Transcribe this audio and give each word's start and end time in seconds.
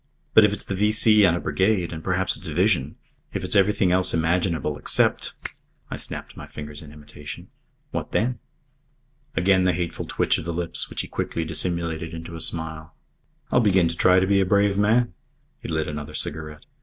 "But 0.33 0.43
if 0.43 0.51
it's 0.51 0.63
the 0.63 0.73
V.C. 0.73 1.23
and 1.25 1.37
a 1.37 1.39
Brigade, 1.39 1.93
and 1.93 2.03
perhaps 2.03 2.35
a 2.35 2.41
Division 2.41 2.95
if 3.33 3.43
it's 3.43 3.55
everything 3.55 3.91
else 3.91 4.15
imaginable 4.15 4.75
except" 4.79 5.33
I 5.91 5.95
snapped 5.95 6.35
my 6.35 6.47
fingers 6.47 6.81
in 6.81 6.91
imitation 6.91 7.49
"What 7.91 8.11
then?" 8.11 8.39
Again 9.35 9.63
the 9.63 9.73
hateful 9.73 10.05
twitch 10.07 10.39
of 10.39 10.45
the 10.45 10.53
lips, 10.53 10.89
which 10.89 11.01
he 11.01 11.07
quickly 11.07 11.45
dissimulated 11.45 12.15
in 12.15 12.25
a 12.35 12.41
smile. 12.41 12.95
"I'll 13.51 13.59
begin 13.61 13.87
to 13.89 13.95
try 13.95 14.19
to 14.19 14.25
be 14.25 14.41
a 14.41 14.43
brave 14.43 14.75
man." 14.75 15.13
He 15.59 15.67
lit 15.67 15.87
another 15.87 16.15
cigarette. 16.15 16.65